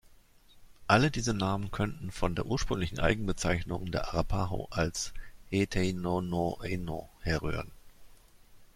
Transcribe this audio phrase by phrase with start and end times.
[0.87, 5.13] Alle diese Namen könnten von der ursprünglichen Eigenbezeichnung der Arapaho als
[5.51, 7.69] "Heeteinono’eino" herrühren.